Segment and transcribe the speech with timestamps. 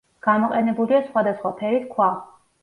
[0.27, 2.09] გამოყენებულია სხვადასხვა ფერის ქვა.